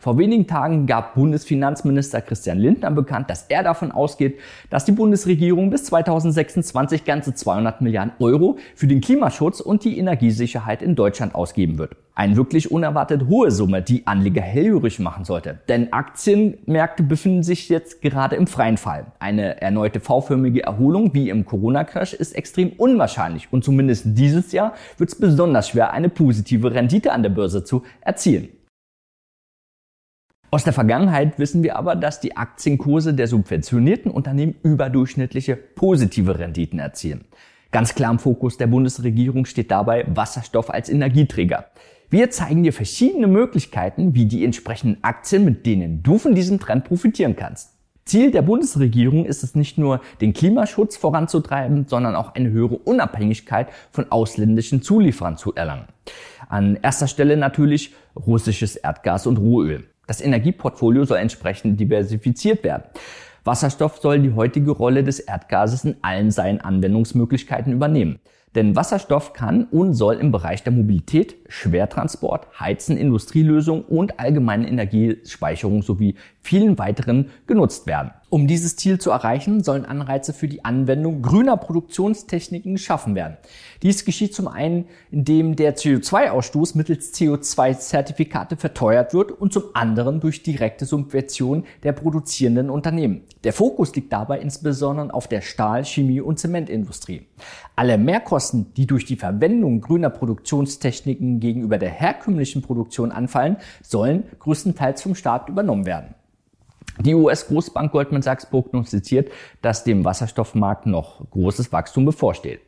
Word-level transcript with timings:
Vor 0.00 0.16
wenigen 0.16 0.46
Tagen 0.46 0.86
gab 0.86 1.16
Bundesfinanzminister 1.16 2.20
Christian 2.20 2.60
Lindner 2.60 2.92
bekannt, 2.92 3.28
dass 3.30 3.46
er 3.48 3.64
davon 3.64 3.90
ausgeht, 3.90 4.38
dass 4.70 4.84
die 4.84 4.92
Bundesregierung 4.92 5.70
bis 5.70 5.86
2026 5.86 7.04
ganze 7.04 7.34
200 7.34 7.80
Milliarden 7.80 8.12
Euro 8.20 8.58
für 8.76 8.86
den 8.86 9.00
Klimaschutz 9.00 9.58
und 9.58 9.82
die 9.82 9.98
Energiesicherheit 9.98 10.82
in 10.82 10.94
Deutschland 10.94 11.34
ausgeben 11.34 11.78
wird. 11.78 11.96
Eine 12.14 12.36
wirklich 12.36 12.70
unerwartet 12.70 13.26
hohe 13.26 13.50
Summe, 13.50 13.82
die 13.82 14.06
Anleger 14.06 14.40
hellhörig 14.40 15.00
machen 15.00 15.24
sollte. 15.24 15.58
Denn 15.68 15.92
Aktienmärkte 15.92 17.02
befinden 17.02 17.42
sich 17.42 17.68
jetzt 17.68 18.00
gerade 18.00 18.36
im 18.36 18.46
freien 18.46 18.76
Fall. 18.76 19.06
Eine 19.18 19.60
erneute 19.60 19.98
V-förmige 19.98 20.62
Erholung 20.62 21.12
wie 21.12 21.28
im 21.28 21.44
Corona-Crash 21.44 22.14
ist 22.14 22.36
extrem 22.36 22.70
unwahrscheinlich 22.76 23.52
und 23.52 23.64
zumindest 23.64 24.04
dieses 24.06 24.52
Jahr 24.52 24.74
wird 24.96 25.10
es 25.10 25.18
besonders 25.18 25.70
schwer, 25.70 25.92
eine 25.92 26.08
positive 26.08 26.72
Rendite 26.72 27.10
an 27.12 27.24
der 27.24 27.30
Börse 27.30 27.64
zu 27.64 27.82
erzielen. 28.00 28.50
Aus 30.50 30.64
der 30.64 30.72
Vergangenheit 30.72 31.38
wissen 31.38 31.62
wir 31.62 31.76
aber, 31.76 31.94
dass 31.94 32.20
die 32.20 32.38
Aktienkurse 32.38 33.12
der 33.12 33.26
subventionierten 33.26 34.10
Unternehmen 34.10 34.54
überdurchschnittliche 34.62 35.56
positive 35.56 36.38
Renditen 36.38 36.78
erzielen. 36.78 37.26
Ganz 37.70 37.94
klar 37.94 38.10
im 38.12 38.18
Fokus 38.18 38.56
der 38.56 38.66
Bundesregierung 38.66 39.44
steht 39.44 39.70
dabei 39.70 40.06
Wasserstoff 40.08 40.70
als 40.70 40.88
Energieträger. 40.88 41.66
Wir 42.08 42.30
zeigen 42.30 42.62
dir 42.62 42.72
verschiedene 42.72 43.26
Möglichkeiten, 43.26 44.14
wie 44.14 44.24
die 44.24 44.42
entsprechenden 44.42 45.04
Aktien, 45.04 45.44
mit 45.44 45.66
denen 45.66 46.02
du 46.02 46.16
von 46.16 46.34
diesem 46.34 46.58
Trend 46.58 46.86
profitieren 46.86 47.36
kannst. 47.36 47.74
Ziel 48.06 48.30
der 48.30 48.40
Bundesregierung 48.40 49.26
ist 49.26 49.44
es 49.44 49.54
nicht 49.54 49.76
nur, 49.76 50.00
den 50.22 50.32
Klimaschutz 50.32 50.96
voranzutreiben, 50.96 51.86
sondern 51.88 52.16
auch 52.16 52.34
eine 52.34 52.48
höhere 52.48 52.76
Unabhängigkeit 52.76 53.68
von 53.90 54.10
ausländischen 54.10 54.80
Zulieferern 54.80 55.36
zu 55.36 55.54
erlangen. 55.54 55.88
An 56.48 56.78
erster 56.80 57.06
Stelle 57.06 57.36
natürlich 57.36 57.94
russisches 58.16 58.76
Erdgas 58.76 59.26
und 59.26 59.36
Rohöl. 59.36 59.84
Das 60.08 60.22
Energieportfolio 60.22 61.04
soll 61.04 61.18
entsprechend 61.18 61.78
diversifiziert 61.78 62.64
werden. 62.64 62.84
Wasserstoff 63.44 63.98
soll 63.98 64.20
die 64.20 64.34
heutige 64.34 64.70
Rolle 64.70 65.04
des 65.04 65.20
Erdgases 65.20 65.84
in 65.84 65.96
allen 66.00 66.30
seinen 66.30 66.62
Anwendungsmöglichkeiten 66.62 67.74
übernehmen. 67.74 68.18
Denn 68.54 68.74
Wasserstoff 68.74 69.34
kann 69.34 69.64
und 69.64 69.92
soll 69.92 70.16
im 70.16 70.32
Bereich 70.32 70.64
der 70.64 70.72
Mobilität, 70.72 71.36
Schwertransport, 71.48 72.58
Heizen, 72.58 72.96
Industrielösung 72.96 73.84
und 73.84 74.18
allgemeine 74.18 74.66
Energiespeicherung 74.66 75.82
sowie 75.82 76.14
vielen 76.40 76.78
weiteren 76.78 77.28
genutzt 77.46 77.86
werden. 77.86 78.10
Um 78.30 78.46
dieses 78.46 78.76
Ziel 78.76 78.98
zu 78.98 79.10
erreichen, 79.10 79.64
sollen 79.64 79.86
Anreize 79.86 80.34
für 80.34 80.48
die 80.48 80.62
Anwendung 80.62 81.22
grüner 81.22 81.56
Produktionstechniken 81.56 82.74
geschaffen 82.74 83.14
werden. 83.14 83.38
Dies 83.80 84.04
geschieht 84.04 84.34
zum 84.34 84.48
einen, 84.48 84.84
indem 85.10 85.56
der 85.56 85.76
CO2-Ausstoß 85.76 86.76
mittels 86.76 87.14
CO2-Zertifikate 87.14 88.56
verteuert 88.56 89.14
wird 89.14 89.32
und 89.32 89.54
zum 89.54 89.64
anderen 89.72 90.20
durch 90.20 90.42
direkte 90.42 90.84
Subventionen 90.84 91.64
der 91.84 91.92
produzierenden 91.92 92.68
Unternehmen. 92.68 93.22
Der 93.44 93.54
Fokus 93.54 93.94
liegt 93.94 94.12
dabei 94.12 94.40
insbesondere 94.40 95.14
auf 95.14 95.26
der 95.26 95.40
Stahl-, 95.40 95.86
Chemie- 95.86 96.20
und 96.20 96.38
Zementindustrie. 96.38 97.22
Alle 97.76 97.96
Mehrkosten, 97.96 98.74
die 98.74 98.86
durch 98.86 99.06
die 99.06 99.16
Verwendung 99.16 99.80
grüner 99.80 100.10
Produktionstechniken 100.10 101.40
gegenüber 101.40 101.78
der 101.78 101.90
herkömmlichen 101.90 102.60
Produktion 102.60 103.10
anfallen, 103.10 103.56
sollen 103.82 104.24
größtenteils 104.38 105.00
vom 105.00 105.14
Staat 105.14 105.48
übernommen 105.48 105.86
werden. 105.86 106.14
Die 107.00 107.14
US-Großbank 107.14 107.92
Goldman 107.92 108.22
Sachs 108.22 108.46
prognostiziert, 108.46 109.30
dass 109.62 109.84
dem 109.84 110.04
Wasserstoffmarkt 110.04 110.86
noch 110.86 111.30
großes 111.30 111.72
Wachstum 111.72 112.04
bevorsteht. 112.04 112.60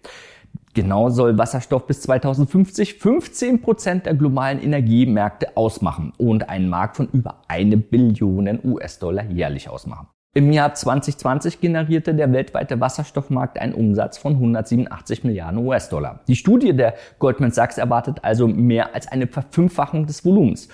Genau 0.72 1.10
soll 1.10 1.36
Wasserstoff 1.36 1.86
bis 1.86 2.02
2050 2.02 2.94
15 2.94 3.60
Prozent 3.60 4.06
der 4.06 4.14
globalen 4.14 4.62
Energiemärkte 4.62 5.56
ausmachen 5.56 6.12
und 6.16 6.48
einen 6.48 6.68
Markt 6.68 6.96
von 6.96 7.08
über 7.12 7.42
eine 7.48 7.76
Billion 7.76 8.60
US-Dollar 8.62 9.24
jährlich 9.24 9.68
ausmachen. 9.68 10.06
Im 10.32 10.52
Jahr 10.52 10.72
2020 10.72 11.60
generierte 11.60 12.14
der 12.14 12.32
weltweite 12.32 12.78
Wasserstoffmarkt 12.78 13.58
einen 13.58 13.74
Umsatz 13.74 14.16
von 14.16 14.34
187 14.34 15.24
Milliarden 15.24 15.66
US-Dollar. 15.66 16.20
Die 16.28 16.36
Studie 16.36 16.72
der 16.72 16.94
Goldman 17.18 17.50
Sachs 17.50 17.78
erwartet 17.78 18.18
also 18.22 18.46
mehr 18.46 18.94
als 18.94 19.08
eine 19.08 19.26
Verfünffachung 19.26 20.06
des 20.06 20.24
Volumens. 20.24 20.68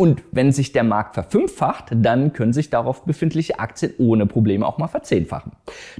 Und 0.00 0.22
wenn 0.32 0.50
sich 0.50 0.72
der 0.72 0.82
Markt 0.82 1.12
verfünffacht, 1.12 1.88
dann 1.94 2.32
können 2.32 2.54
sich 2.54 2.70
darauf 2.70 3.04
befindliche 3.04 3.58
Aktien 3.58 3.92
ohne 3.98 4.24
Probleme 4.24 4.66
auch 4.66 4.78
mal 4.78 4.88
verzehnfachen. 4.88 5.52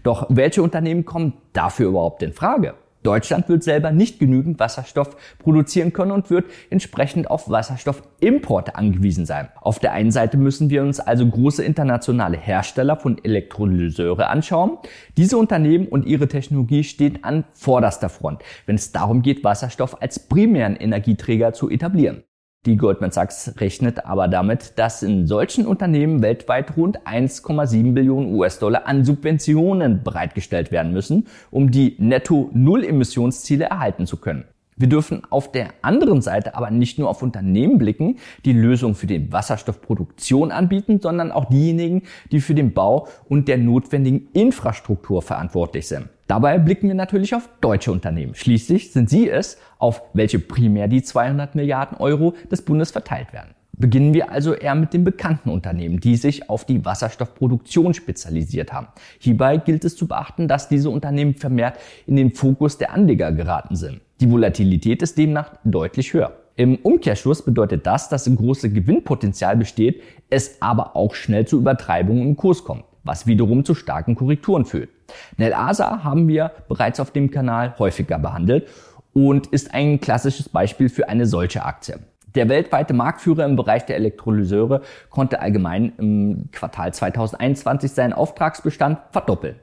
Doch 0.05 0.25
welche 0.31 0.62
Unternehmen 0.62 1.05
kommen 1.05 1.34
dafür 1.53 1.88
überhaupt 1.88 2.22
in 2.22 2.33
Frage? 2.33 2.77
Deutschland 3.03 3.50
wird 3.50 3.62
selber 3.62 3.93
nicht 3.93 4.19
genügend 4.19 4.59
Wasserstoff 4.59 5.19
produzieren 5.39 5.93
können 5.93 6.12
und 6.12 6.31
wird 6.31 6.47
entsprechend 6.71 7.31
auf 7.31 7.50
Wasserstoffimporte 7.50 8.75
angewiesen 8.75 9.27
sein. 9.27 9.50
Auf 9.60 9.81
der 9.81 9.93
einen 9.93 10.12
Seite 10.12 10.39
müssen 10.39 10.71
wir 10.71 10.81
uns 10.81 10.99
also 10.99 11.27
große 11.27 11.62
internationale 11.62 12.39
Hersteller 12.39 12.97
von 12.97 13.22
Elektrolyseure 13.22 14.28
anschauen. 14.28 14.78
Diese 15.19 15.37
Unternehmen 15.37 15.87
und 15.87 16.06
ihre 16.06 16.27
Technologie 16.27 16.84
stehen 16.84 17.22
an 17.22 17.44
vorderster 17.53 18.09
Front, 18.09 18.41
wenn 18.65 18.77
es 18.77 18.93
darum 18.93 19.21
geht, 19.21 19.44
Wasserstoff 19.44 20.00
als 20.00 20.19
primären 20.27 20.77
Energieträger 20.77 21.53
zu 21.53 21.69
etablieren. 21.69 22.25
Die 22.66 22.76
Goldman 22.76 23.10
Sachs 23.10 23.54
rechnet 23.56 24.04
aber 24.04 24.28
damit, 24.28 24.78
dass 24.78 25.03
in 25.03 25.26
solchen 25.26 25.65
Unternehmen 25.65 26.21
weltweit 26.21 26.76
rund 26.76 27.00
1,7 27.06 27.94
Billionen 27.94 28.34
US-Dollar 28.34 28.87
an 28.87 29.03
Subventionen 29.03 30.03
bereitgestellt 30.03 30.71
werden 30.71 30.93
müssen, 30.93 31.26
um 31.50 31.71
die 31.71 31.97
Netto-Null-Emissionsziele 31.97 33.65
erhalten 33.65 34.04
zu 34.06 34.19
können. 34.19 34.44
Wir 34.76 34.88
dürfen 34.88 35.22
auf 35.31 35.50
der 35.50 35.69
anderen 35.81 36.21
Seite 36.21 36.54
aber 36.54 36.71
nicht 36.71 36.98
nur 36.98 37.09
auf 37.09 37.22
Unternehmen 37.22 37.78
blicken, 37.78 38.19
die 38.44 38.53
Lösungen 38.53 38.94
für 38.94 39.06
die 39.06 39.32
Wasserstoffproduktion 39.32 40.53
anbieten, 40.53 41.00
sondern 41.00 41.32
auch 41.32 41.47
diejenigen, 41.47 42.03
die 42.31 42.42
für 42.42 42.54
den 42.54 42.75
Bau 42.75 43.09
und 43.27 43.48
der 43.48 43.56
notwendigen 43.56 44.28
Infrastruktur 44.34 45.22
verantwortlich 45.22 45.88
sind. 45.88 46.10
Dabei 46.30 46.60
blicken 46.60 46.86
wir 46.86 46.94
natürlich 46.94 47.34
auf 47.34 47.48
deutsche 47.60 47.91
Unternehmen. 47.91 48.36
Schließlich 48.36 48.92
sind 48.92 49.10
sie 49.10 49.28
es, 49.28 49.58
auf 49.80 50.00
welche 50.12 50.38
primär 50.38 50.86
die 50.86 51.02
200 51.02 51.56
Milliarden 51.56 51.98
Euro 51.98 52.34
des 52.48 52.62
Bundes 52.62 52.92
verteilt 52.92 53.32
werden. 53.32 53.50
Beginnen 53.72 54.14
wir 54.14 54.30
also 54.30 54.54
eher 54.54 54.76
mit 54.76 54.92
den 54.94 55.02
bekannten 55.02 55.50
Unternehmen, 55.50 55.98
die 55.98 56.14
sich 56.14 56.48
auf 56.48 56.64
die 56.64 56.84
Wasserstoffproduktion 56.84 57.94
spezialisiert 57.94 58.72
haben. 58.72 58.86
Hierbei 59.18 59.56
gilt 59.56 59.84
es 59.84 59.96
zu 59.96 60.06
beachten, 60.06 60.46
dass 60.46 60.68
diese 60.68 60.88
Unternehmen 60.88 61.34
vermehrt 61.34 61.80
in 62.06 62.14
den 62.14 62.30
Fokus 62.30 62.78
der 62.78 62.92
Anleger 62.92 63.32
geraten 63.32 63.74
sind. 63.74 64.00
Die 64.20 64.30
Volatilität 64.30 65.02
ist 65.02 65.18
demnach 65.18 65.54
deutlich 65.64 66.14
höher. 66.14 66.30
Im 66.54 66.76
Umkehrschluss 66.76 67.44
bedeutet 67.44 67.88
das, 67.88 68.08
dass 68.08 68.28
ein 68.28 68.36
großes 68.36 68.72
Gewinnpotenzial 68.72 69.56
besteht, 69.56 70.00
es 70.28 70.62
aber 70.62 70.94
auch 70.94 71.16
schnell 71.16 71.48
zu 71.48 71.58
Übertreibungen 71.58 72.22
im 72.22 72.36
Kurs 72.36 72.62
kommt, 72.62 72.84
was 73.02 73.26
wiederum 73.26 73.64
zu 73.64 73.74
starken 73.74 74.14
Korrekturen 74.14 74.64
führt. 74.64 74.91
Nel 75.37 75.54
Asa 75.54 76.04
haben 76.04 76.28
wir 76.28 76.53
bereits 76.69 77.00
auf 77.00 77.10
dem 77.10 77.31
Kanal 77.31 77.75
häufiger 77.78 78.19
behandelt 78.19 78.69
und 79.12 79.48
ist 79.48 79.75
ein 79.75 80.00
klassisches 80.00 80.48
Beispiel 80.48 80.88
für 80.88 81.09
eine 81.09 81.26
solche 81.26 81.65
Aktie. 81.65 81.98
Der 82.34 82.48
weltweite 82.48 82.94
Marktführer 82.94 83.44
im 83.44 83.56
Bereich 83.56 83.87
der 83.87 83.97
Elektrolyseure 83.97 84.82
konnte 85.09 85.41
allgemein 85.41 85.93
im 85.98 86.48
Quartal 86.53 86.94
2021 86.94 87.91
seinen 87.91 88.12
Auftragsbestand 88.12 88.98
verdoppeln. 89.10 89.56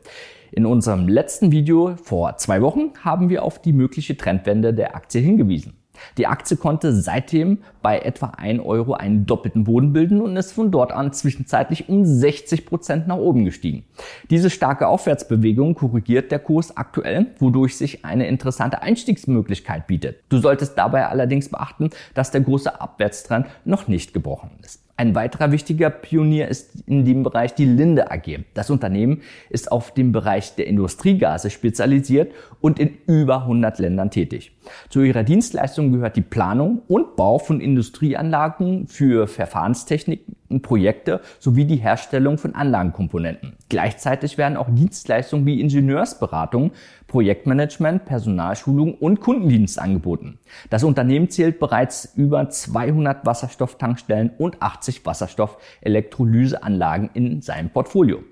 In 0.52 0.66
unserem 0.66 1.08
letzten 1.08 1.52
Video 1.52 1.96
vor 1.96 2.38
zwei 2.38 2.62
Wochen 2.62 2.92
haben 3.04 3.30
wir 3.30 3.44
auf 3.44 3.62
die 3.62 3.74
mögliche 3.74 4.18
Trendwende 4.18 4.74
der 4.74 4.96
Aktie 4.96 5.22
hingewiesen. 5.22 5.78
Die 6.18 6.28
Aktie 6.28 6.58
konnte 6.58 6.94
seitdem 6.94 7.60
bei 7.82 8.00
etwa 8.00 8.28
1 8.38 8.64
Euro 8.64 8.94
einen 8.94 9.26
doppelten 9.26 9.64
Boden 9.64 9.94
bilden 9.94 10.22
und 10.22 10.36
ist 10.38 10.52
von 10.52 10.72
dort 10.72 10.92
an 10.92 11.14
zwischenzeitlich 11.14 11.90
um 11.90 12.06
60 12.06 12.66
Prozent 12.66 13.08
nach 13.08 13.18
oben 13.18 13.46
gestiegen. 13.46 13.86
Diese 14.30 14.50
starke 14.50 14.88
Aufwärtsbewegung 14.88 15.76
korrigiert 15.76 16.32
der 16.32 16.40
Kurs 16.40 16.76
aktuell, 16.76 17.28
wodurch 17.40 17.78
sich 17.78 18.06
eine 18.06 18.28
interessante 18.28 18.82
Einstiegsmöglichkeit 18.82 19.88
bietet. 19.88 20.24
Du 20.30 20.38
solltest 20.40 20.78
dabei 20.78 21.08
allerdings 21.08 21.50
beachten, 21.50 21.90
dass 22.14 22.32
der 22.32 22.42
große 22.42 22.80
Abwärtstrend 22.80 23.48
noch 23.66 23.88
nicht 23.88 24.14
gebrochen 24.14 24.52
ist. 24.64 24.87
Ein 25.00 25.14
weiterer 25.14 25.52
wichtiger 25.52 25.92
Pionier 25.92 26.48
ist 26.48 26.84
in 26.88 27.06
dem 27.06 27.22
Bereich 27.22 27.54
die 27.54 27.66
Linde 27.66 28.10
AG. 28.10 28.40
Das 28.56 28.72
Unternehmen 28.72 29.22
ist 29.52 29.72
auf 29.72 29.94
dem 29.94 30.12
Bereich 30.12 30.56
der 30.56 30.66
Industriegase 30.66 31.52
spezialisiert 31.52 32.34
und 32.62 32.80
in 32.80 32.98
über 33.06 33.44
100 33.44 33.78
Ländern 33.78 34.10
tätig. 34.10 34.54
Zu 34.90 35.02
ihrer 35.02 35.24
Dienstleistung 35.24 35.92
gehört 35.92 36.16
die 36.16 36.22
Planung 36.22 36.82
und 36.88 37.16
Bau 37.16 37.38
von 37.38 37.62
Industrieanlagen 37.62 38.88
für 38.88 39.28
Verfahrenstechniken, 39.28 40.36
Projekte 40.62 41.22
sowie 41.40 41.66
die 41.66 41.78
Herstellung 41.78 42.38
von 42.38 42.54
Anlagenkomponenten. 42.56 43.54
Gleichzeitig 43.70 44.38
werden 44.38 44.58
auch 44.58 44.70
Dienstleistungen 44.70 45.46
wie 45.46 45.62
Ingenieursberatung, 45.62 46.72
Projektmanagement, 47.08 48.06
Personalschulung 48.06 48.96
und 48.96 49.20
Kundendienst 49.20 49.80
angeboten. 49.80 50.40
Das 50.70 50.84
Unternehmen 50.84 51.30
zählt 51.30 51.60
bereits 51.60 52.14
über 52.16 52.50
200 52.50 53.26
Wasserstofftankstellen 53.26 54.32
und 54.38 54.62
80 54.62 55.06
Wasserstoffelektrolyseanlagen 55.06 57.10
in 57.14 57.42
seinem 57.42 57.70
Portfolio. 57.70 58.24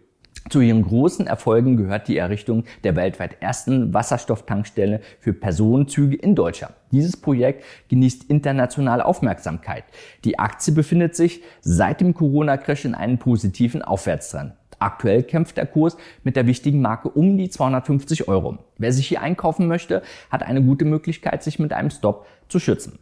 Zu 0.48 0.62
ihren 0.62 0.84
großen 0.84 1.26
Erfolgen 1.26 1.76
gehört 1.76 2.08
die 2.08 2.18
Errichtung 2.18 2.66
der 2.84 2.96
weltweit 2.96 3.42
ersten 3.42 3.96
Wasserstofftankstelle 3.96 5.02
für 5.20 5.34
Personenzüge 5.34 6.16
in 6.16 6.36
Deutschland. 6.36 6.76
Dieses 6.92 7.18
Projekt 7.18 7.64
genießt 7.90 8.30
internationale 8.30 9.06
Aufmerksamkeit. 9.06 9.86
Die 10.24 10.38
Aktie 10.38 10.72
befindet 10.72 11.16
sich 11.16 11.42
seit 11.62 12.00
dem 12.00 12.14
Corona-Crash 12.14 12.86
in 12.86 12.94
einem 12.94 13.18
positiven 13.18 13.82
Aufwärtstrend. 13.82 14.54
Aktuell 14.78 15.24
kämpft 15.24 15.58
der 15.58 15.66
Kurs 15.66 15.98
mit 16.24 16.36
der 16.36 16.46
wichtigen 16.46 16.80
Marke 16.80 17.10
um 17.10 17.38
die 17.38 17.50
250 17.50 18.28
Euro. 18.28 18.60
Wer 18.78 18.94
sich 18.94 19.08
hier 19.08 19.24
einkaufen 19.24 19.68
möchte, 19.68 20.04
hat 20.30 20.44
eine 20.44 20.62
gute 20.62 20.86
Möglichkeit, 20.86 21.42
sich 21.42 21.58
mit 21.58 21.74
einem 21.74 21.90
Stop 21.90 22.28
zu 22.50 22.60
schützen. 22.60 23.00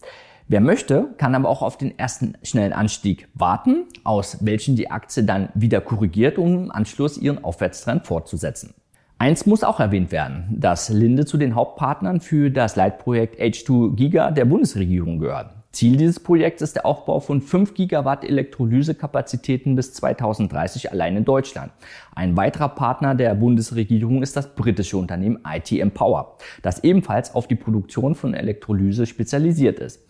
Wer 0.47 0.61
möchte, 0.61 1.13
kann 1.17 1.35
aber 1.35 1.49
auch 1.49 1.61
auf 1.61 1.77
den 1.77 1.97
ersten 1.97 2.37
schnellen 2.43 2.73
Anstieg 2.73 3.27
warten, 3.33 3.85
aus 4.03 4.45
welchen 4.45 4.75
die 4.75 4.91
Aktie 4.91 5.23
dann 5.23 5.49
wieder 5.53 5.79
korrigiert, 5.79 6.37
um 6.37 6.65
im 6.65 6.71
Anschluss 6.71 7.17
ihren 7.17 7.43
Aufwärtstrend 7.43 8.05
fortzusetzen. 8.05 8.73
Eins 9.17 9.45
muss 9.45 9.63
auch 9.63 9.79
erwähnt 9.79 10.11
werden, 10.11 10.47
dass 10.49 10.89
Linde 10.89 11.25
zu 11.25 11.37
den 11.37 11.55
Hauptpartnern 11.55 12.19
für 12.19 12.51
das 12.51 12.75
Leitprojekt 12.75 13.39
H2 13.39 13.95
Giga 13.95 14.31
der 14.31 14.43
Bundesregierung 14.43 15.19
gehört. 15.19 15.62
Ziel 15.73 15.97
dieses 15.97 16.19
Projekts 16.19 16.61
ist 16.61 16.75
der 16.75 16.85
Aufbau 16.85 17.19
von 17.19 17.41
5 17.41 17.73
Gigawatt 17.73 18.23
Elektrolysekapazitäten 18.23 19.75
bis 19.75 19.91
2030 19.93 20.91
allein 20.91 21.17
in 21.17 21.25
Deutschland. 21.25 21.71
Ein 22.13 22.37
weiterer 22.37 22.69
Partner 22.69 23.15
der 23.15 23.33
Bundesregierung 23.33 24.21
ist 24.21 24.37
das 24.37 24.53
britische 24.53 24.97
Unternehmen 24.97 25.39
IT 25.47 25.71
Empower, 25.71 26.37
das 26.61 26.83
ebenfalls 26.83 27.33
auf 27.33 27.47
die 27.47 27.55
Produktion 27.55 28.13
von 28.13 28.35
Elektrolyse 28.35 29.07
spezialisiert 29.07 29.79
ist. 29.79 30.07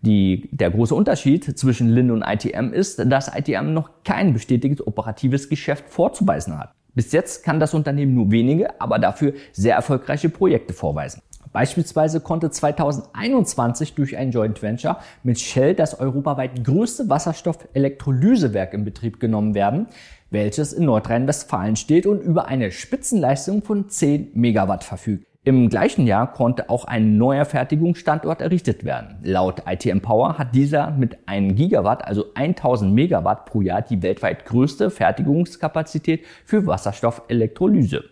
Die, 0.00 0.48
der 0.50 0.72
große 0.72 0.96
Unterschied 0.96 1.56
zwischen 1.56 1.90
Linde 1.90 2.12
und 2.12 2.22
ITM 2.22 2.72
ist, 2.72 2.98
dass 3.06 3.32
ITM 3.32 3.72
noch 3.72 3.90
kein 4.02 4.32
bestätigtes 4.32 4.84
operatives 4.84 5.48
Geschäft 5.48 5.84
vorzuweisen 5.90 6.58
hat. 6.58 6.74
Bis 6.94 7.12
jetzt 7.12 7.44
kann 7.44 7.60
das 7.60 7.72
Unternehmen 7.72 8.14
nur 8.14 8.32
wenige, 8.32 8.80
aber 8.80 8.98
dafür 8.98 9.34
sehr 9.52 9.76
erfolgreiche 9.76 10.28
Projekte 10.28 10.74
vorweisen. 10.74 11.22
Beispielsweise 11.54 12.18
konnte 12.18 12.50
2021 12.50 13.94
durch 13.94 14.16
ein 14.16 14.32
Joint 14.32 14.60
Venture 14.60 14.98
mit 15.22 15.38
Shell 15.38 15.74
das 15.74 16.00
europaweit 16.00 16.64
größte 16.64 17.08
Wasserstoff-Elektrolysewerk 17.08 18.74
in 18.74 18.84
Betrieb 18.84 19.20
genommen 19.20 19.54
werden, 19.54 19.86
welches 20.30 20.72
in 20.72 20.86
Nordrhein-Westfalen 20.86 21.76
steht 21.76 22.06
und 22.06 22.20
über 22.20 22.46
eine 22.46 22.72
Spitzenleistung 22.72 23.62
von 23.62 23.88
10 23.88 24.32
Megawatt 24.34 24.82
verfügt. 24.82 25.28
Im 25.44 25.68
gleichen 25.68 26.08
Jahr 26.08 26.32
konnte 26.32 26.70
auch 26.70 26.86
ein 26.86 27.18
neuer 27.18 27.44
Fertigungsstandort 27.44 28.40
errichtet 28.40 28.82
werden. 28.82 29.18
Laut 29.22 29.62
ITM 29.64 30.00
Power 30.00 30.38
hat 30.38 30.56
dieser 30.56 30.90
mit 30.90 31.18
1 31.26 31.54
Gigawatt, 31.54 32.04
also 32.04 32.34
1000 32.34 32.92
Megawatt 32.92 33.44
pro 33.44 33.60
Jahr, 33.60 33.82
die 33.82 34.02
weltweit 34.02 34.44
größte 34.44 34.90
Fertigungskapazität 34.90 36.24
für 36.44 36.66
Wasserstoffelektrolyse. 36.66 38.02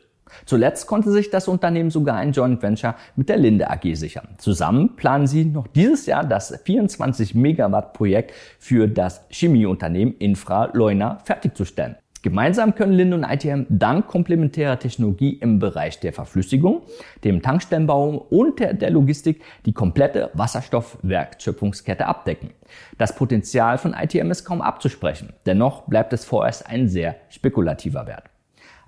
Zuletzt 0.46 0.86
konnte 0.86 1.10
sich 1.10 1.30
das 1.30 1.48
Unternehmen 1.48 1.90
sogar 1.90 2.16
ein 2.16 2.32
Joint 2.32 2.62
Venture 2.62 2.94
mit 3.16 3.28
der 3.28 3.38
Linde 3.38 3.70
AG 3.70 3.94
sichern. 3.94 4.28
Zusammen 4.38 4.96
planen 4.96 5.26
sie 5.26 5.44
noch 5.44 5.66
dieses 5.66 6.06
Jahr 6.06 6.24
das 6.24 6.58
24 6.64 7.34
Megawatt 7.34 7.92
Projekt 7.92 8.32
für 8.58 8.88
das 8.88 9.24
Chemieunternehmen 9.30 10.14
Infra 10.18 10.70
Leuna 10.72 11.18
fertigzustellen. 11.24 11.96
Gemeinsam 12.22 12.76
können 12.76 12.92
Linde 12.92 13.16
und 13.16 13.24
ITM 13.24 13.64
dank 13.68 14.06
komplementärer 14.06 14.78
Technologie 14.78 15.32
im 15.40 15.58
Bereich 15.58 15.98
der 15.98 16.12
Verflüssigung, 16.12 16.82
dem 17.24 17.42
Tankstellenbau 17.42 18.26
und 18.30 18.60
der 18.60 18.90
Logistik 18.90 19.42
die 19.66 19.72
komplette 19.72 20.30
Wasserstoffwertschöpfungskette 20.34 22.06
abdecken. 22.06 22.50
Das 22.96 23.16
Potenzial 23.16 23.76
von 23.76 23.92
ITM 23.92 24.30
ist 24.30 24.44
kaum 24.44 24.62
abzusprechen. 24.62 25.32
Dennoch 25.46 25.82
bleibt 25.82 26.12
es 26.12 26.24
vorerst 26.24 26.68
ein 26.68 26.88
sehr 26.88 27.16
spekulativer 27.28 28.06
Wert. 28.06 28.31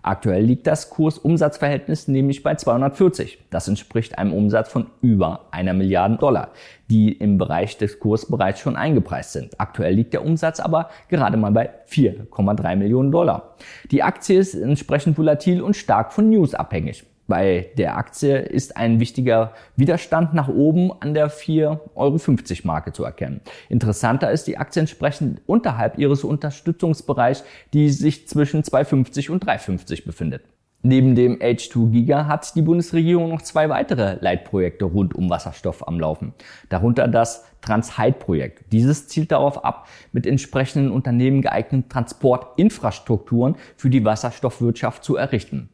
Aktuell 0.04 0.44
liegt 0.44 0.66
das 0.66 0.90
Kursumsatzverhältnis 0.90 2.08
nämlich 2.08 2.42
bei 2.42 2.54
240. 2.54 3.38
Das 3.48 3.68
entspricht 3.68 4.18
einem 4.18 4.34
Umsatz 4.34 4.68
von 4.68 4.88
über 5.00 5.46
einer 5.50 5.72
Milliarde 5.72 6.18
Dollar, 6.18 6.50
die 6.90 7.10
im 7.12 7.38
Bereich 7.38 7.78
des 7.78 7.98
Kurs 8.00 8.26
bereits 8.26 8.60
schon 8.60 8.76
eingepreist 8.76 9.32
sind. 9.32 9.58
Aktuell 9.58 9.94
liegt 9.94 10.12
der 10.12 10.22
Umsatz 10.22 10.60
aber 10.60 10.90
gerade 11.08 11.38
mal 11.38 11.52
bei 11.52 11.70
4,3 11.88 12.76
Millionen 12.76 13.12
Dollar. 13.12 13.54
Die 13.90 14.02
Aktie 14.02 14.38
ist 14.38 14.54
entsprechend 14.54 15.16
volatil 15.16 15.62
und 15.62 15.74
stark 15.74 16.12
von 16.12 16.28
News 16.28 16.54
abhängig. 16.54 17.04
Bei 17.26 17.70
der 17.78 17.96
Aktie 17.96 18.36
ist 18.36 18.76
ein 18.76 19.00
wichtiger 19.00 19.54
Widerstand 19.76 20.34
nach 20.34 20.48
oben 20.48 20.92
an 21.00 21.14
der 21.14 21.30
4,50 21.30 21.94
Euro 21.94 22.18
Marke 22.64 22.92
zu 22.92 23.04
erkennen. 23.04 23.40
Interessanter 23.70 24.30
ist 24.30 24.46
die 24.46 24.58
Aktie 24.58 24.80
entsprechend 24.80 25.40
unterhalb 25.46 25.98
ihres 25.98 26.22
Unterstützungsbereichs, 26.22 27.44
die 27.72 27.88
sich 27.88 28.28
zwischen 28.28 28.62
2,50 28.62 29.30
und 29.30 29.46
3,50 29.46 30.04
befindet. 30.04 30.42
Neben 30.86 31.14
dem 31.14 31.38
H2 31.38 31.92
Giga 31.92 32.26
hat 32.26 32.54
die 32.56 32.60
Bundesregierung 32.60 33.30
noch 33.30 33.40
zwei 33.40 33.70
weitere 33.70 34.18
Leitprojekte 34.20 34.84
rund 34.84 35.14
um 35.14 35.30
Wasserstoff 35.30 35.88
am 35.88 35.98
Laufen. 35.98 36.34
Darunter 36.68 37.08
das 37.08 37.46
Transheit-Projekt. 37.62 38.70
Dieses 38.70 39.08
zielt 39.08 39.32
darauf 39.32 39.64
ab, 39.64 39.88
mit 40.12 40.26
entsprechenden 40.26 40.92
Unternehmen 40.92 41.40
geeigneten 41.40 41.88
Transportinfrastrukturen 41.88 43.56
für 43.78 43.88
die 43.88 44.04
Wasserstoffwirtschaft 44.04 45.02
zu 45.02 45.16
errichten. 45.16 45.70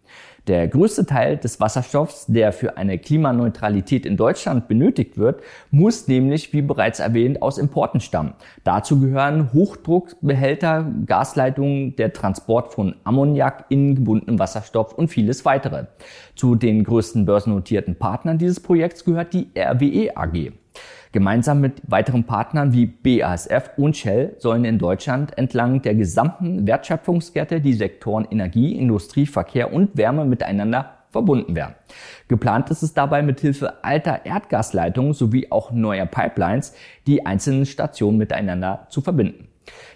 Der 0.50 0.66
größte 0.66 1.06
Teil 1.06 1.36
des 1.36 1.60
Wasserstoffs, 1.60 2.26
der 2.26 2.52
für 2.52 2.76
eine 2.76 2.98
Klimaneutralität 2.98 4.04
in 4.04 4.16
Deutschland 4.16 4.66
benötigt 4.66 5.16
wird, 5.16 5.44
muss 5.70 6.08
nämlich, 6.08 6.52
wie 6.52 6.60
bereits 6.60 6.98
erwähnt, 6.98 7.40
aus 7.40 7.56
Importen 7.56 8.00
stammen. 8.00 8.34
Dazu 8.64 8.98
gehören 8.98 9.52
Hochdruckbehälter, 9.52 10.90
Gasleitungen, 11.06 11.94
der 11.94 12.12
Transport 12.12 12.74
von 12.74 12.96
Ammoniak 13.04 13.66
in 13.68 13.94
gebundenem 13.94 14.40
Wasserstoff 14.40 14.92
und 14.92 15.06
vieles 15.06 15.44
weitere. 15.44 15.84
Zu 16.34 16.56
den 16.56 16.82
größten 16.82 17.26
börsennotierten 17.26 17.94
Partnern 17.94 18.38
dieses 18.38 18.58
Projekts 18.58 19.04
gehört 19.04 19.32
die 19.32 19.50
RWE 19.56 20.16
AG. 20.16 20.50
Gemeinsam 21.12 21.60
mit 21.60 21.82
weiteren 21.86 22.24
Partnern 22.24 22.72
wie 22.72 22.86
BASF 22.86 23.70
und 23.76 23.96
Shell 23.96 24.36
sollen 24.38 24.64
in 24.64 24.78
Deutschland 24.78 25.36
entlang 25.36 25.82
der 25.82 25.94
gesamten 25.94 26.66
Wertschöpfungskette 26.66 27.60
die 27.60 27.72
Sektoren 27.74 28.28
Energie, 28.30 28.76
Industrie, 28.78 29.26
Verkehr 29.26 29.72
und 29.72 29.96
Wärme 29.96 30.24
miteinander 30.24 30.98
verbunden 31.10 31.56
werden. 31.56 31.74
Geplant 32.28 32.70
ist 32.70 32.82
es 32.82 32.94
dabei 32.94 33.22
mithilfe 33.22 33.82
alter 33.82 34.24
Erdgasleitungen 34.24 35.12
sowie 35.12 35.48
auch 35.50 35.72
neuer 35.72 36.06
Pipelines 36.06 36.74
die 37.06 37.26
einzelnen 37.26 37.66
Stationen 37.66 38.16
miteinander 38.16 38.86
zu 38.88 39.00
verbinden. 39.00 39.49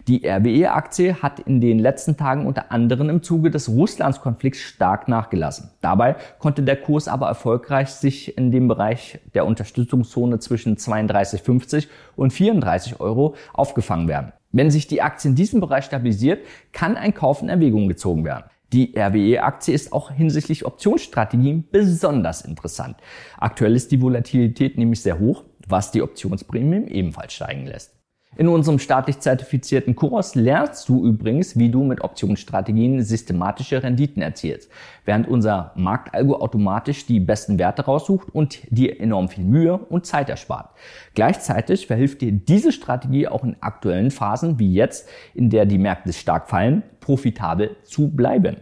Die 0.07 0.29
RWE-Aktie 0.29 1.23
hat 1.23 1.41
in 1.41 1.61
den 1.61 1.79
letzten 1.79 2.17
Tagen 2.17 2.47
unter 2.47 2.71
anderem 2.71 3.09
im 3.09 3.23
Zuge 3.23 3.51
des 3.51 3.69
Russlandskonflikts 3.69 4.61
stark 4.61 5.09
nachgelassen. 5.09 5.71
Dabei 5.81 6.17
konnte 6.39 6.63
der 6.63 6.77
Kurs 6.77 7.09
aber 7.09 7.29
erfolgreich 7.29 7.89
sich 7.89 8.37
in 8.37 8.51
dem 8.51 8.69
Bereich 8.69 9.19
der 9.35 9.47
Unterstützungszone 9.47 10.41
zwischen 10.41 10.77
32,50 10.77 11.89
und 12.17 12.33
34 12.33 13.01
Euro 13.01 13.35
aufgefangen 13.55 14.09
werden. 14.09 14.33
Wenn 14.53 14.71
sich 14.71 14.87
die 14.87 15.03
Aktie 15.03 15.31
in 15.31 15.37
diesem 15.37 15.61
Bereich 15.61 15.87
stabilisiert, 15.87 16.45
kann 16.73 16.97
ein 16.97 17.15
Kauf 17.15 17.43
in 17.43 17.49
Erwägung 17.49 17.89
gezogen 17.89 18.25
werden. 18.25 18.45
Die 18.75 18.95
RWE-Aktie 18.97 19.73
ist 19.73 19.93
auch 19.93 20.11
hinsichtlich 20.11 20.67
Optionsstrategien 20.67 21.67
besonders 21.71 22.43
interessant. 22.43 22.97
Aktuell 23.39 23.75
ist 23.77 23.93
die 23.93 24.03
Volatilität 24.03 24.77
nämlich 24.77 25.01
sehr 25.01 25.19
hoch, 25.19 25.45
was 25.67 25.93
die 25.93 26.03
Optionsprämien 26.03 26.89
ebenfalls 26.89 27.33
steigen 27.33 27.67
lässt. 27.67 27.94
In 28.37 28.49
unserem 28.49 28.81
staatlich 28.81 29.21
zertifizierten 29.21 29.95
Kurs 29.95 30.35
lernst 30.35 30.89
du 30.89 31.07
übrigens, 31.07 31.57
wie 31.57 31.69
du 31.69 31.85
mit 31.85 32.03
Optionsstrategien 32.03 33.01
systematische 33.01 33.81
Renditen 33.81 34.23
erzielst, 34.23 34.71
während 35.05 35.29
unser 35.29 35.71
Marktalgo 35.77 36.41
automatisch 36.41 37.07
die 37.07 37.21
besten 37.21 37.61
Werte 37.61 37.85
raussucht 37.85 38.29
und 38.35 38.61
dir 38.71 39.01
enorm 39.01 39.29
viel 39.29 39.45
Mühe 39.45 39.79
und 39.79 40.05
Zeit 40.05 40.31
erspart. 40.31 40.71
Gleichzeitig 41.15 41.87
verhilft 41.87 42.23
dir 42.23 42.33
diese 42.33 42.73
Strategie 42.73 43.29
auch 43.29 43.45
in 43.45 43.57
aktuellen 43.61 44.11
Phasen 44.11 44.59
wie 44.59 44.75
jetzt, 44.75 45.09
in 45.35 45.49
der 45.49 45.65
die 45.65 45.79
Märkte 45.79 46.13
stark 46.13 46.49
fallen, 46.49 46.83
profitabel 46.99 47.77
zu 47.85 48.09
bleiben. 48.09 48.57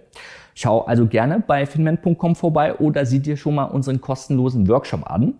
Schau 0.54 0.82
also 0.84 1.06
gerne 1.06 1.42
bei 1.46 1.64
finment.com 1.64 2.36
vorbei 2.36 2.74
oder 2.74 3.06
sieh 3.06 3.20
dir 3.20 3.38
schon 3.38 3.54
mal 3.54 3.64
unseren 3.64 4.02
kostenlosen 4.02 4.68
Workshop 4.68 5.10
an. 5.10 5.34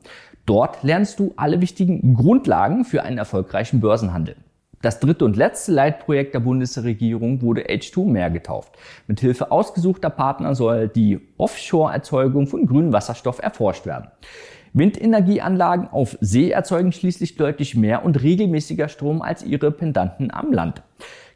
Dort 0.47 0.83
lernst 0.83 1.21
du 1.21 1.33
alle 1.37 1.61
wichtigen 1.61 2.15
Grundlagen 2.15 2.85
für 2.85 3.03
einen 3.03 3.19
erfolgreichen 3.19 3.81
Börsenhandel. 3.81 4.37
Das 4.83 4.99
dritte 4.99 5.25
und 5.25 5.37
letzte 5.37 5.71
Leitprojekt 5.71 6.35
der 6.35 6.41
Bundesregierung 6.41 7.41
wurde 7.41 7.67
H2 7.67 8.05
mehr 8.05 8.31
getauft. 8.31 8.77
Mithilfe 9.07 9.53
ausgesuchter 9.53 10.11
Partner 10.11 10.57
soll 10.57 10.89
die 10.89 11.21
Offshore-Erzeugung 11.39 12.49
von 12.49 12.67
grünem 12.67 12.93
Wasserstoff 12.93 13.41
erforscht 13.41 13.87
werden. 13.87 14.11
Windenergieanlagen 14.73 15.89
auf 15.89 16.19
See 16.21 16.51
erzeugen 16.51 16.91
schließlich 16.91 17.37
deutlich 17.37 17.77
mehr 17.77 18.05
und 18.05 18.21
regelmäßiger 18.21 18.89
Strom 18.89 19.23
als 19.23 19.45
ihre 19.45 19.71
Pendanten 19.71 20.33
am 20.33 20.53
Land. 20.53 20.83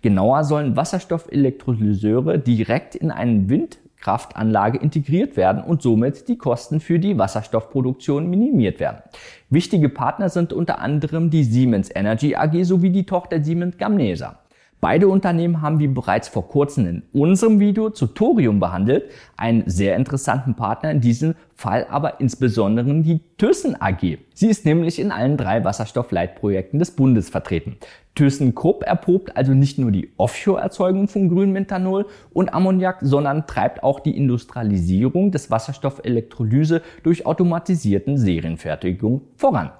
Genauer 0.02 0.42
sollen 0.42 0.74
Wasserstoffelektrolyseure 0.74 2.38
direkt 2.40 2.96
in 2.96 3.12
einen 3.12 3.48
Wind 3.48 3.78
Kraftanlage 3.98 4.78
integriert 4.78 5.36
werden 5.36 5.62
und 5.62 5.82
somit 5.82 6.28
die 6.28 6.38
Kosten 6.38 6.80
für 6.80 6.98
die 6.98 7.18
Wasserstoffproduktion 7.18 8.28
minimiert 8.28 8.80
werden. 8.80 9.02
Wichtige 9.50 9.88
Partner 9.88 10.28
sind 10.28 10.52
unter 10.52 10.78
anderem 10.78 11.30
die 11.30 11.44
Siemens 11.44 11.90
Energy 11.94 12.36
AG 12.36 12.64
sowie 12.64 12.90
die 12.90 13.06
Tochter 13.06 13.42
Siemens 13.42 13.78
Gamesa. 13.78 14.38
Beide 14.80 15.08
Unternehmen 15.08 15.62
haben 15.62 15.78
wir 15.78 15.92
bereits 15.92 16.28
vor 16.28 16.48
kurzem 16.48 16.86
in 16.86 17.02
unserem 17.12 17.60
Video 17.60 17.88
zu 17.90 18.06
Thorium 18.06 18.60
behandelt, 18.60 19.10
einen 19.36 19.68
sehr 19.68 19.96
interessanten 19.96 20.54
Partner 20.54 20.90
in 20.90 21.00
diesem 21.00 21.34
Fall 21.54 21.86
aber 21.88 22.20
insbesondere 22.20 23.00
die 23.00 23.20
Thyssen 23.38 23.80
AG. 23.80 24.18
Sie 24.34 24.48
ist 24.48 24.66
nämlich 24.66 24.98
in 24.98 25.10
allen 25.10 25.38
drei 25.38 25.64
Wasserstoffleitprojekten 25.64 26.78
des 26.78 26.90
Bundes 26.90 27.30
vertreten. 27.30 27.78
ThyssenKrupp 28.16 28.82
erprobt 28.82 29.36
also 29.36 29.52
nicht 29.52 29.78
nur 29.78 29.92
die 29.92 30.10
Offshore-Erzeugung 30.16 31.06
von 31.06 31.28
grünem 31.28 31.52
Methanol 31.52 32.06
und 32.32 32.52
Ammoniak, 32.52 32.98
sondern 33.02 33.46
treibt 33.46 33.82
auch 33.82 34.00
die 34.00 34.16
Industrialisierung 34.16 35.30
des 35.30 35.50
Wasserstoffelektrolyse 35.50 36.82
durch 37.02 37.26
automatisierten 37.26 38.16
Serienfertigung 38.16 39.20
voran. 39.36 39.70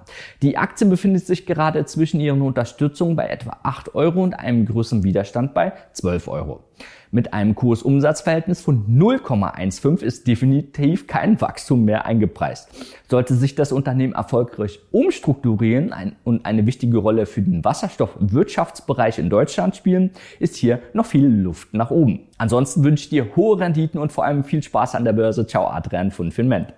Die 0.41 0.57
Aktie 0.57 0.87
befindet 0.87 1.25
sich 1.25 1.45
gerade 1.45 1.83
zwischen 1.85 2.19
ihren 2.19 2.41
Unterstützungen 2.41 3.15
bei 3.15 3.27
etwa 3.27 3.57
8 3.63 3.95
Euro 3.95 4.23
und 4.23 4.35
einem 4.35 4.65
größeren 4.65 5.03
Widerstand 5.03 5.53
bei 5.53 5.73
12 5.93 6.27
Euro. 6.27 6.63
Mit 7.17 7.33
einem 7.33 7.55
Kursumsatzverhältnis 7.55 8.61
von 8.61 8.85
0,15 8.95 10.03
ist 10.03 10.27
definitiv 10.27 11.07
kein 11.07 11.41
Wachstum 11.41 11.83
mehr 11.83 12.05
eingepreist. 12.05 12.69
Sollte 13.09 13.33
sich 13.33 13.55
das 13.55 13.71
Unternehmen 13.71 14.13
erfolgreich 14.13 14.81
umstrukturieren 14.91 16.15
und 16.23 16.45
eine 16.45 16.67
wichtige 16.67 16.99
Rolle 16.99 17.25
für 17.25 17.41
den 17.41 17.65
Wasserstoffwirtschaftsbereich 17.65 19.17
in 19.17 19.31
Deutschland 19.31 19.75
spielen, 19.75 20.11
ist 20.39 20.57
hier 20.57 20.79
noch 20.93 21.07
viel 21.07 21.25
Luft 21.25 21.73
nach 21.73 21.89
oben. 21.89 22.27
Ansonsten 22.37 22.83
wünsche 22.83 23.05
ich 23.05 23.09
dir 23.09 23.35
hohe 23.35 23.59
Renditen 23.59 23.99
und 23.99 24.11
vor 24.11 24.23
allem 24.23 24.43
viel 24.43 24.61
Spaß 24.61 24.93
an 24.93 25.03
der 25.03 25.13
Börse. 25.13 25.47
Ciao, 25.47 25.65
Adrian 25.65 26.11
von 26.11 26.31
Finment. 26.31 26.71